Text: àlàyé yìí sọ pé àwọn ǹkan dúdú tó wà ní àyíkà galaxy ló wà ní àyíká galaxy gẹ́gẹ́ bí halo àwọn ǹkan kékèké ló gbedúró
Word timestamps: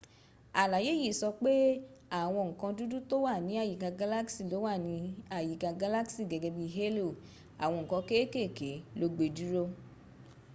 àlàyé 0.61 0.91
yìí 1.01 1.17
sọ 1.19 1.27
pé 1.41 1.51
àwọn 2.21 2.45
ǹkan 2.53 2.71
dúdú 2.77 2.97
tó 3.09 3.15
wà 3.25 3.33
ní 3.45 3.53
àyíkà 3.63 3.89
galaxy 4.01 4.41
ló 4.51 4.57
wà 4.65 4.73
ní 4.85 4.93
àyíká 5.37 5.69
galaxy 5.81 6.21
gẹ́gẹ́ 6.31 6.55
bí 6.57 6.65
halo 6.77 7.07
àwọn 7.63 7.79
ǹkan 7.85 8.01
kékèké 8.09 8.69
ló 8.99 9.05
gbedúró 9.15 9.63